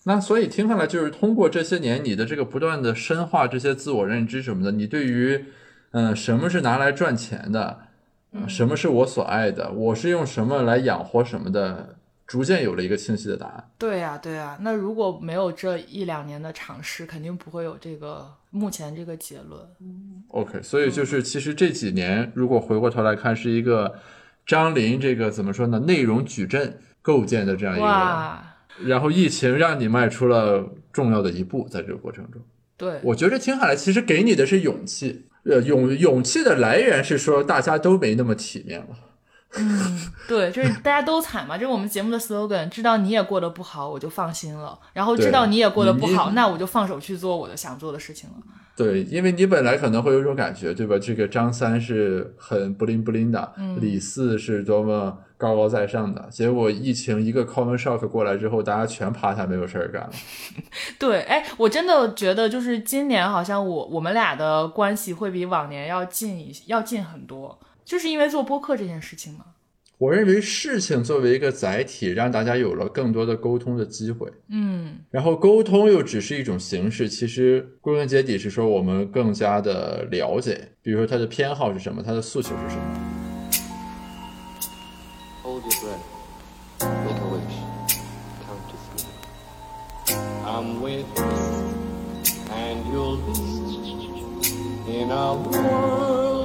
[0.05, 5.47] 那所以听下来，就是通过这些年你的这个不断的深化这些自我认知什么的，你对于，
[5.93, 7.81] 嗯、什么是拿来赚钱的，
[8.33, 11.96] 呃什么是我所爱的，我是用什么来养活什么的，
[12.27, 13.71] 逐渐有了一个清晰的答案。
[13.79, 19.61] 对呀、对呀、那如果没有这一两年的尝试，肯定不会有这个目前这个结论。
[20.29, 23.95] OK，所以就是其实这几年，如果回过头来看，是一个
[24.45, 25.79] 张琳这个怎么说呢？
[25.81, 32.43] 内容矩阵构建的这样一个，然后疫情让你迈出了重要的一步，在这个过程中。
[32.77, 35.27] 对，我觉得听下来，其实给你的是勇气。
[35.45, 38.89] 呃，勇勇气的来源是说大家都没那么体面了。
[40.29, 42.69] 对，就是大家都惨嘛，这是我们节目的 slogan。
[42.69, 48.37] 知道你也过得不好，我就放心了；然后知道你也过得不好，那我就放手去做我的想做的事情了。
[48.77, 50.99] 对，因为你本来可能会有一种感觉，对吧？
[50.99, 60.11] 这个张三是很不灵不灵的，李四是多么高高在上的，结果疫情一个 common shock 过来之后，大家全趴下没有事儿干了。
[61.01, 69.47] 对，哎，我真的觉得就是今年好像我我们俩的关系会比往年要近一要近很多，就是因为做播客这件事情嘛。
[69.99, 74.31] 我认为事情作为一个载体，让大家有了更多的沟通的机会。
[74.51, 82.83] 嗯，然后沟通又只是一种形式，其实归根结底是说我们更加的了解，比如说他的偏好是什么，他的诉求是什么。
[85.43, 86.05] Hold your breath.
[86.81, 87.57] Make a wish.
[88.45, 89.09] Count to three.
[90.45, 91.25] I'm with you,
[92.53, 93.39] and you'll be
[94.93, 96.36] in a world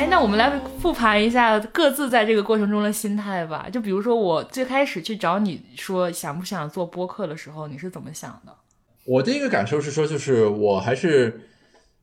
[0.00, 3.68] 哎，那我们来复盘一下各自在这个过程中的心态吧。
[3.70, 8.54] 就比如说我最开始去找你说想不想做播客的时候，你是怎么想的？
[9.04, 11.42] 我第一个感受是说，就是我还是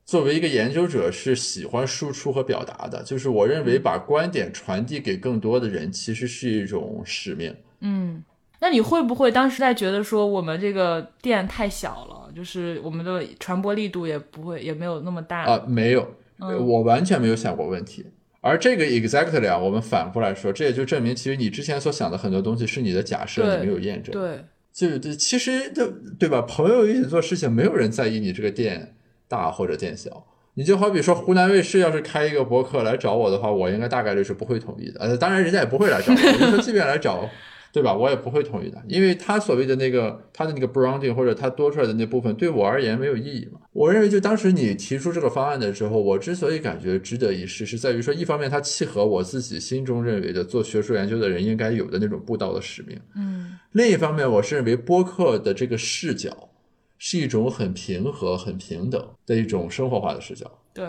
[0.05, 3.01] 作为一个研究者，是喜欢输出和表达的。
[3.01, 7.55] 就是我认为把观点传递给更多的人，其实是一种使命。
[7.79, 8.23] 嗯，
[8.59, 15.45] 那你会不会当时在觉得说我们这个店太小了，就是我们的传播力度也不会也没有那么大？
[15.45, 16.07] 啊，没有，
[16.39, 18.05] 呃我完全没有想过问题。
[18.41, 24.13] 而这个 exactly 啊，我们反过来说，这也就证明，其实你之前所想的很多东西是你的假设，你没有验证。
[24.13, 26.41] 对，就对，其实对对吧？
[26.43, 28.95] 朋友一起做事情，没有人在意你这个店
[29.27, 30.25] 大或者店小。
[30.53, 34.99] 你就好比说，湖南卫视要是开一个博客来找我的话，我应该大概率是不会同意的。
[34.99, 36.17] 呃，当然人家也不会来找我。
[36.17, 37.29] 我就说，即便来找，
[37.71, 37.93] 对吧？
[37.93, 43.59] 我也不会同意的，因为他所谓的那个他的那个 branding 或者他多出来的那部分，对我而言没有意义嘛。
[43.73, 52.99] 我认为，就当时你提出这个方案的时候，我之所以感觉值得一试，是在于说，一方面它契合我自己心中认为的做学术研究的人应该有的那种布道的使命。
[53.15, 56.49] 嗯另一方面，我是认为播客的这个视角
[56.97, 60.49] 是一种很平和、很平等的一种生活化的视角。
[60.73, 60.85] 对，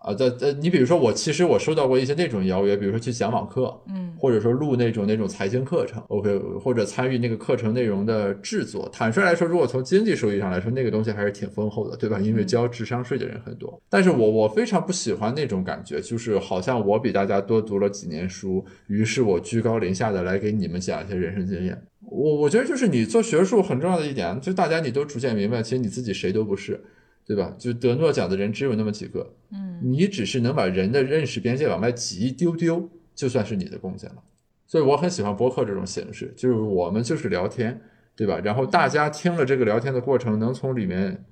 [0.00, 8.88] 啊，在呃，你比如说我，其实我收到过一些那种邀约，比如说去讲网课，嗯或者说录那种那种财经课程，OK，或者参与那个课程内容的制作。
[8.90, 12.18] 坦率来说，如果从经济收益上来说，那个东西还是挺丰厚的，对吧？
[12.18, 13.78] 因为交智商税的人很多。
[13.90, 21.82] 但是我我非常不喜欢那种感觉，就是好像我比大家多读了几年书，于是我居高临下的来给你们讲一些人生经验。
[22.08, 26.80] 我我觉得就是你做学术很重要的一点，就大家你都逐渐明白，其实你自己谁都不是。
[27.26, 27.52] 对吧？
[27.58, 34.22] 就得诺奖的人只有那么几个，嗯你只是能把人的认识边界往外挤一丢丢，就算是你的贡献了。
[34.66, 37.80] 所以我很喜欢播客这种形式，就是我们就是聊天，
[38.14, 38.40] 对吧？
[38.44, 41.24] 然后大家听了这个聊天的过程，能从里面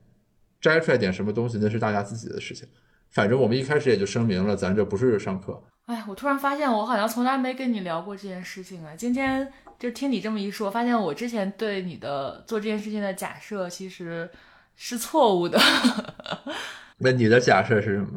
[0.60, 2.68] 摘出来点什么东西，那是大家自己的事情。
[3.10, 5.62] 反正我们一开始也就声明了，咱这不是上课。
[5.86, 8.94] 哎，我突然发现我好像从来没跟你聊过这件事情啊。
[8.96, 9.46] 今天
[9.78, 14.28] 就听你这么一说，发现我之前对你的做这件事情的假设其实
[14.76, 15.58] 是错误的。
[16.98, 18.08] 那你的假设是什么？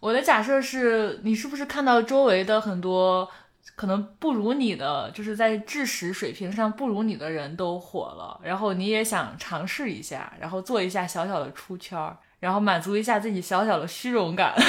[0.00, 3.28] 我的假设是你是不是看到周围的很多
[3.76, 14.54] 可能不如你的，就是在知识水平上不如你的人都火了，然后你也想尝试一下，然后做一下小小的出圈儿，然后满足一下自己小小的虚荣感。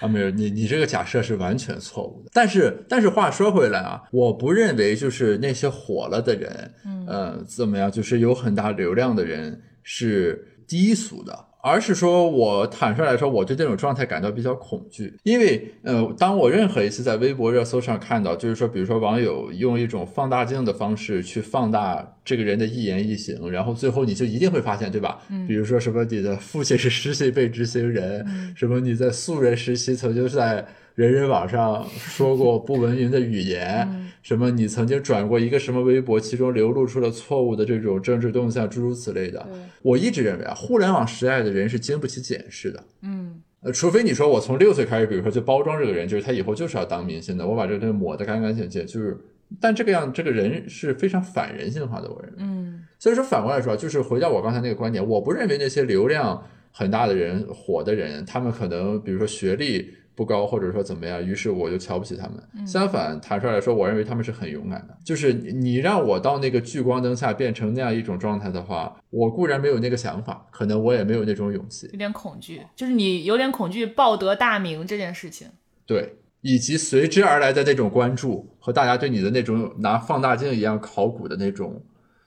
[0.00, 2.30] 啊，没有，你你这个假设是完全错误的。
[2.32, 11.46] 但是，但是话说回来啊，我不认为就是那些火了的人，嗯，呃，怎么样，就是有很大流量的人是低俗的。
[11.64, 25.20] 而是说，我坦率来说，我对这种状态感到比较恐惧，因为，呃，当我任何一次在微博热搜上看到，就是说，比如说网友用一种放大镜的方式去放大这个人的一言一行，然后最后你就一定会发现，对吧？
[25.30, 30.66] 嗯，比如说什么你的父亲是失信被执行人，什么你在素人时期曾经在。
[30.94, 33.88] 人人网上说过不文明的语言，
[34.22, 39.48] 什么你曾经转过一个什么微博，其中流露出了错误的这种政治动向，诸如此类的。
[39.80, 42.84] 我一直认为啊，互联网时代的人是经不起检视的。
[43.00, 49.16] 嗯，呃，除非你说我从六岁开始，比如说就包装这个人，就是他以后就是要当明星的，我把这个东西抹得干干净净，就是，
[49.60, 52.36] 但这个样这个人是非常反人性化的，我认为。
[52.38, 59.94] 嗯，所以说反过来说，就是回到我刚才那个观点，我不认为那些流量很大的人、火的人，他们可能比如说学历。
[60.14, 62.66] 不高，或者说怎么样，于是我就瞧不起他们。
[62.66, 64.94] 相反，坦率来说，我认为他们是很勇敢的。
[65.02, 71.88] 就是你让我到那个聚光灯下变成那样一种状态的话，我固然没有那个想法，可能我也没有那种勇气。
[71.92, 75.48] 有点恐惧，就是你有点恐惧报得大名这件事情。
[75.86, 81.82] 对，以及随之而来的那种关注和大家对你的那种拿放大镜一样考古的那种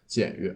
[0.08, 0.56] 检阅。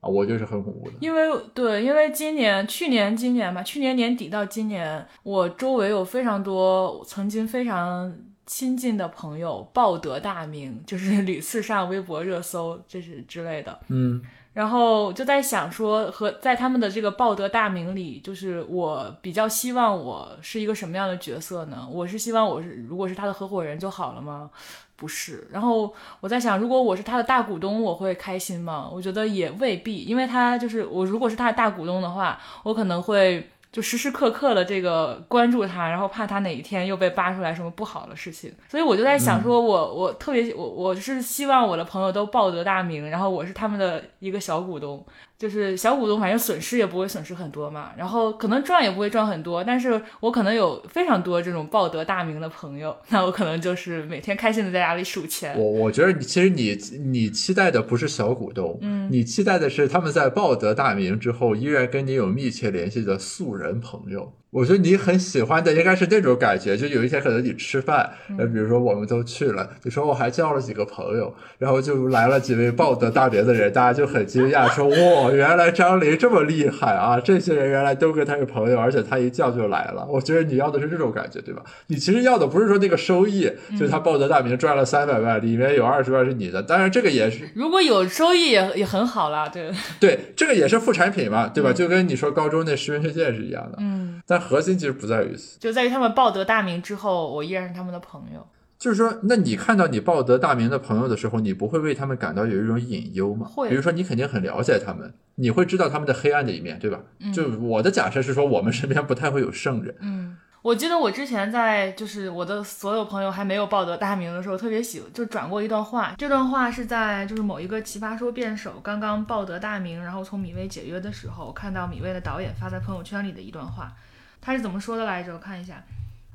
[0.00, 0.96] 啊，我觉得是很恐怖的。
[1.00, 8.10] 因为对，因为今年、去年、今年吧，去年年底到今年，我周围有非常多曾经非常
[8.46, 13.78] 亲近的朋友报得大名，就是屡次上微博热搜，这是之类的。
[13.88, 14.22] 嗯，
[14.52, 21.86] 然后就在想说，和在他们的这个报德大名里，就是我比较希望我是一个什么样的角色呢？
[21.90, 24.50] 我是希望我是如果是他的合伙人就好了吗？
[24.96, 28.86] 不是，然后我在想，如果我是他的大股东，我会开心吗？
[28.92, 45.04] 我觉得也未必，因为他就是我，如果是他的大股东的话，我可能会就时时刻刻的这个关注他，然后怕他哪一天又被扒出来什么不好的事情，所以我就在想，说我我特别我我是希望我的朋友都报得大名，然后我是他们的一个小股东。
[45.40, 55.58] 就是小股东，反正损失也不会损失很多嘛，然后可能赚也不会赚很多，但是我可能有非常多这种报得大名的朋友，那我可能就是每天开心的在家里数钱。
[55.58, 64.34] 我我觉得你其实你你期待的不是小股东，嗯，你期待的是他们在报得大名之后依然跟你有密切联系的素人朋友。
[64.50, 77.20] 我觉得你很喜欢的应该是那种感觉，就有一天可能你吃饭，呃，比如说我们都去了，你说我还叫了几个朋友，然后就来了几位报得大名的人，大家就很惊讶，说哇，原来张琳这么厉害啊！
[77.20, 80.04] 这些人原来都跟他是朋友，而且他一叫就来了。
[80.10, 81.62] 我觉得你要的是这种感觉，对吧？
[81.86, 83.48] 你其实要的不是说那个收益，
[83.78, 89.70] 就是他报得大名赚了三百万，里面有二十万是你的，当然这个也是，如果有收益也也很好啦，对
[90.00, 91.72] 对，这个也是副产品嘛，对吧？
[91.72, 94.39] 就跟你说高中那十元学剑是一样的，嗯，但。
[94.40, 98.46] 核心其实不在于此，就在于他们报得大名之后，我依然是他们的朋友。
[98.78, 103.46] 就是说，那你看到你报得大名的朋友的时候，你不会为他们感到有一种隐忧吗？
[103.46, 103.68] 会。
[103.68, 107.00] 比如说，你肯定很了解他们，你会知道他们的黑暗的一面，对吧？
[107.34, 109.94] 就我的假设是说，我们身边不太会有圣人。
[110.00, 110.38] 嗯。
[110.62, 116.14] 我记得我之前在就是我的所有朋友还没有报得大名的时候，特别喜就转过一段话。
[116.18, 123.92] 这段话是在就是某一个奇葩说辩手刚刚报得大名，然后从米未解约的时候，看到米未的导演发在朋友圈里的一段话。
[124.40, 125.34] 他是怎么说的来着？
[125.34, 125.84] 我看一下，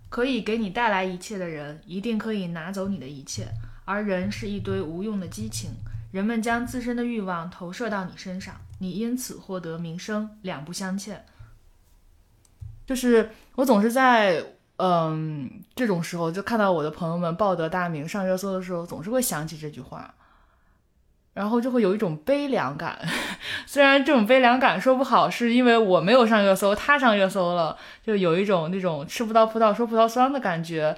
[0.10, 3.48] 可以给你带来一切的人，一定可以拿走你的一切。
[3.86, 5.72] 而人是一堆无用的激情，
[6.12, 11.26] 人们将自身的欲望投射到你身上，你因此获得名声，两不相欠。
[12.86, 14.44] 就是我总是在
[14.78, 20.14] 嗯这种时候，就看到我的朋友们报得大名、上热搜的时候，总是会想起这句话。
[21.36, 22.98] 然后就会有一种悲凉感，
[23.68, 30.98] 虽然这种悲凉感说不好是因为我没有上热搜，他上热搜了，就有一种那种吃不到葡萄说葡萄酸的感觉，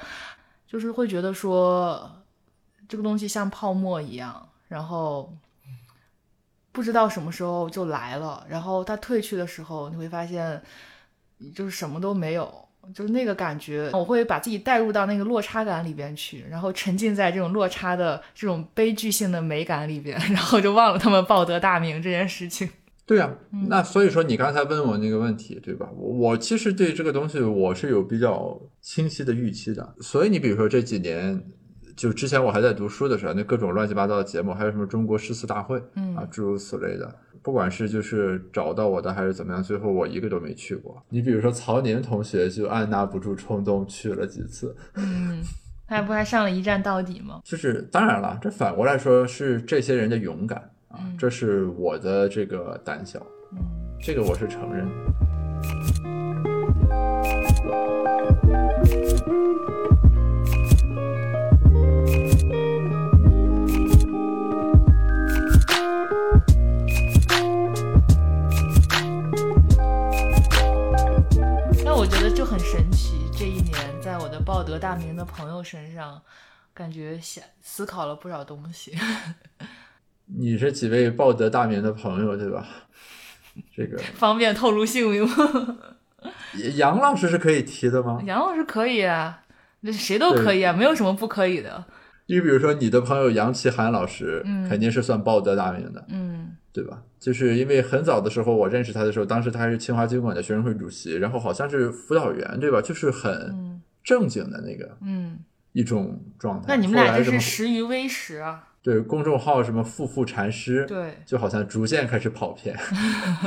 [0.67, 2.23] 就是会觉得说
[2.87, 5.33] 这个东西像泡沫一样，然后
[6.71, 10.61] 不知道什么时候就来了，然后它退去的时候，你会发现
[11.55, 12.66] 就是什么都没有。
[12.93, 22.69] 就是那个感觉，我会把自己带入到那个落差感里边去，然后沉浸在这种落差的这种悲剧性的美感里边， 然后就忘了他们报得大名这件事情。
[23.05, 23.33] 对啊，
[23.69, 25.89] 那所以说你刚才问我那个问题，对吧？
[25.95, 29.95] 我我其实对这个东西我是有比较清晰的预期的。
[30.01, 31.41] 所以你比如说这几年，
[31.95, 37.15] 就之前我还在读书的时候，那各种乱七八糟的节目，还有什么中国诗词大会，嗯啊，诸如此类的。
[37.47, 41.01] 不管是就是找到我的还是怎么样，最后我一个都没去过。
[41.07, 45.41] 你比如说曹宁同学就按捺不住冲动去了几次，嗯，
[45.87, 47.39] 他不还上了一站到底吗？
[47.45, 53.25] 就是当然了，这反过来说是这些人的勇敢啊，这是我的这个胆小，
[54.01, 54.91] 这个我是承认的。
[74.47, 76.21] 报得大名的朋友身上，
[76.73, 78.97] 感觉想思考了不少东西。
[80.39, 82.65] 你是几位报得大名的朋友，对吧？
[83.75, 85.77] 这个方便透露姓名吗？
[86.77, 88.21] 杨老师是可以提的吗？
[88.25, 89.43] 杨老师可以啊，
[89.81, 91.83] 那谁都可以啊，没有什么不可以的。
[92.27, 97.01] 你比如说你的朋友杨奇涵老师，嗯肯定是算报得大名的，嗯对吧？
[97.19, 102.81] 就是因为很早的时候我认识他的时候，当时他还是清华经管的学生会主席，然后好像是辅导员，对吧？
[102.81, 105.37] 就是很嗯正经的那个嗯，
[105.73, 106.67] 一种状态。
[106.69, 108.63] 那你们俩这是食于微时啊。
[108.81, 112.73] 对公众号什么富富禅师，对就好像逐渐开始跑偏，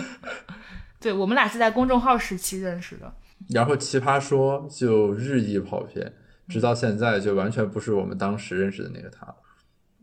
[1.00, 3.10] 对，我们俩是在公众号时期认识的。
[3.48, 6.12] 然后奇葩说就日益跑偏，
[6.46, 9.36] 直到现在就完全不是我们当时认识的那个他了。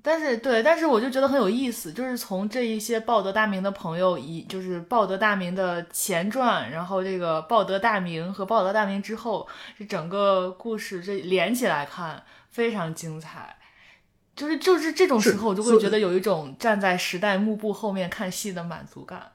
[0.01, 13.57] 但是对，但是我就觉得很有意思，就是从这一些报得大名的朋友，以就是报得大名的前传，然后这个报得大名和报得大名之后，这整个故事这连起来看非常精彩。
[14.35, 19.31] 就是就是这种时候，我就会觉得有一种站在时代幕布后面看戏的满足感。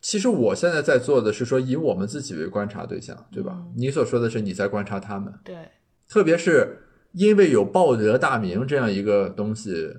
[0.00, 3.52] 其实我现在在做的是说，以我们自己为观察对象，对吧？
[3.56, 5.70] 嗯你所说的是你在观察他们，对，
[6.08, 9.96] 特别是因为有报德大名这样一个东西，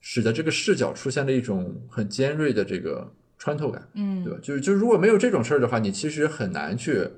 [0.00, 4.38] 使得这个视角出现了一种很尖锐的这个穿透感，嗯对吧？
[4.42, 7.08] 就是就如果没有这种事儿的话，你其实很难去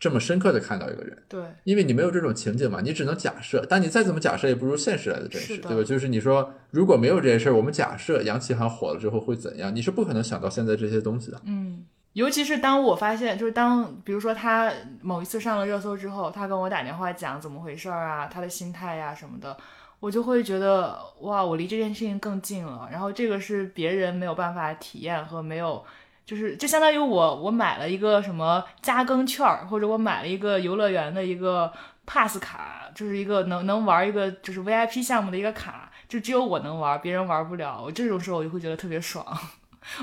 [0.00, 1.16] 这么深刻的看到一个人。
[1.28, 5.82] 对，因为你没有这种情景嘛，你只能假设，但你再怎么假设也不如现实来的真实，对吧？
[5.82, 11.40] 就是你说如果没有这些事儿，我们假设杨奇涵火了之后会怎样，你是不可能想到现在这些东西的。
[11.46, 11.84] 嗯，
[12.14, 19.56] 尤其是当我发现，就是当比如说他某一次上了热搜之后，他跟我打电话讲怎么回事儿啊，他的心态呀、什么的，
[20.00, 22.88] 我就会觉得哇，我离这件事情更近了。
[22.90, 25.84] 然后这个是别人没有办法体验和没有。
[26.26, 31.72] 就是就相当于我我买了一个什么加更券儿，或者我买了一个游乐园的一个
[32.04, 37.80] pass 卡，就是一个能能玩一个就是 VIP 项目的一个卡，就只有我能玩，别人玩不了。
[37.82, 39.24] 我这种时候我就会觉得特别爽。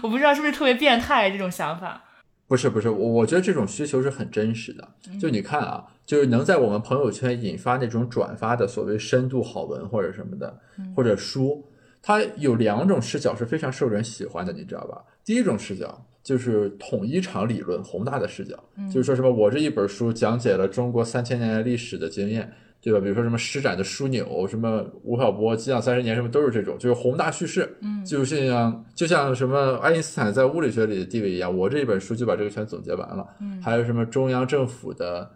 [0.01, 2.03] 我不知道是不是特别变态这种想法。
[2.47, 4.87] 不是不是，我我觉得这种需求是很真实的。
[5.19, 10.59] 就你看啊，就是能在我们朋友圈引发那种转发的所谓深度好文或者什么的，
[10.95, 11.67] 或者书，
[12.03, 15.01] 它有两种视角是非常受人喜欢的，你知道吧？
[15.23, 22.53] 第一种视角就是统一场理论、宏大的视角，就是说什么我这一本书讲解了中国三千年来历史的经验。
[22.85, 22.99] 对吧？
[22.99, 27.75] 比如说什么施展的枢纽，什么吴晓波激荡三十年，什么都是这种，就是宏大叙事。
[27.81, 33.27] 嗯，就像就像什么爱因斯坦在物理学里的地位一样，我这一本书就把这个全总结完了。
[33.41, 35.31] 嗯，还有什么中央政府的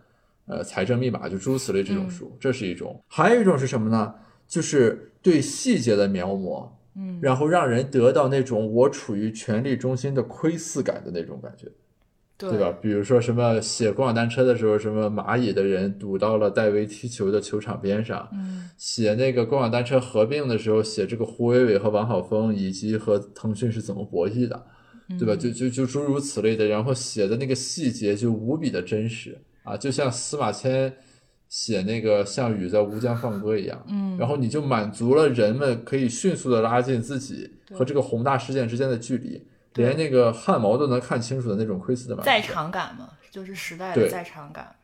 [0.45, 3.04] 呃财政密码，就诸如此类这种书，这是一种。
[3.08, 4.14] 还有一种是什么呢？
[4.47, 6.70] 就是对细节的描摹。
[6.95, 11.68] 嗯，然后让人得到那种我处于权力中心的窥视感的那种感觉。
[12.39, 12.73] 对对吧？
[12.81, 24.65] 比如说什么写共享单车的时候，什么蚂蚁的人堵到了戴维踢球的球场边上，嗯，写那个共享单车合并的时候，写这个胡伟伟和王晓峰以及和腾讯是怎么博弈的，
[25.19, 25.35] 对吧？
[25.35, 30.93] 就就就诸如此类的，然后写的那个细节就无比的真实啊，就像司马迁
[31.49, 39.45] 写那个项羽在吴江放歌一样，嗯，然后你就满足了人们可以迅速的拉近自己和这个宏大事件之间的距离。
[39.80, 44.75] 连那个汗毛都能看清楚的那种窥伺的满足在场感嘛，就是时代的在场感。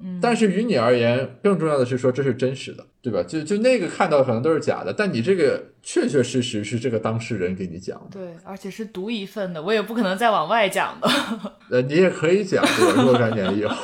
[0.00, 3.22] 嗯但是于你而言，更重要的是说这是真实的，对吧？
[3.22, 11.08] 就就那个看到的可能都是假的，但你这个确确实实是这个当事人给你讲的，对，而且是独一份的，我也不可能再往外讲的。
[11.70, 13.02] 呃，你也可以讲，这个？
[13.04, 13.74] 若干年以后，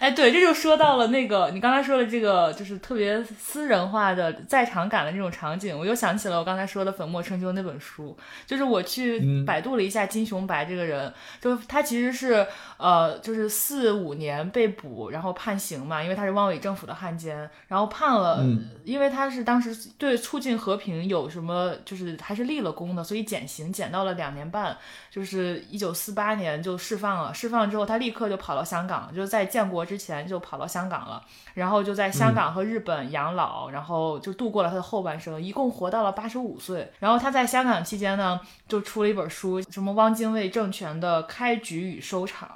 [0.00, 8.16] 哎，对，这就说到了那个你刚才说的这个，就是特别私人化的在场感的那种场景，我又想起了我刚才说的《粉墨春秋》那本书，
[8.46, 18.44] 就是我去百度了一下金雄白这个人，就他其实是呃，就是四五年被捕，然后判刑嘛，因为他是汪伪政府的汉奸，然后判了，
[18.84, 24.76] 因为他是当时对促进和平有什么，就是还是立了功的，所以减刑减到了两年半，
[25.10, 31.22] 就是一九四八年就释放了，释放之后他立刻就跑到香港，就是在建国之前就跑到香港了，
[31.54, 36.90] 然后就在香港和日本养老，然后就度过了他的后半生，一共活到了八十五岁。
[37.00, 42.50] 然后他在香港期间呢，就出了一本书，什么汪精卫政权的开局与收场。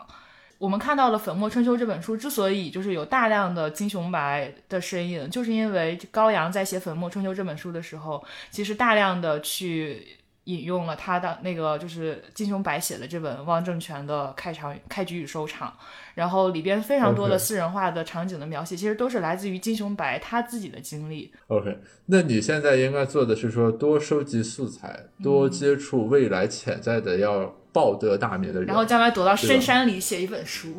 [0.59, 10.07] 我们看到了《粉墨春秋》这本书之所以就是有大量的金雄白的身影，就是因为高阳在写《粉墨春秋》这本书的时候，其实大量的去
[10.55, 15.69] 引用了他的那个就是金雄白写的这本《汪政权的开场、开局与收场》，
[16.15, 21.33] 然后里边非常多的私人化的场景的描写，其实都是来自于金雄白他自己的经历。
[21.47, 28.67] OK，那你现在应该做的是说多收集素材，多嗯接触未来潜在的要报得大名的人。
[28.67, 30.75] 然后将来躲到深山里写一本书。